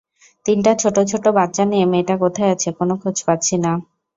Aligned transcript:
তিনটা 0.45 0.71
ছোট 0.81 0.95
ছোট 1.11 1.25
বাচ্চা 1.37 1.63
নিয়ে 1.71 1.85
মেয়েটা 1.91 2.15
কোথায় 2.23 2.51
আছে, 2.55 2.69
কোনো 2.79 2.93
খোঁজ 3.01 3.17
পাচ্ছি 3.27 3.55
না। 3.65 3.71